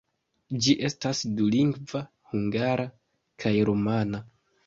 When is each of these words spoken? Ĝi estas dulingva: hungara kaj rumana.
Ĝi 0.67 0.73
estas 0.87 1.19
dulingva: 1.41 2.01
hungara 2.31 2.87
kaj 3.45 3.55
rumana. 3.71 4.23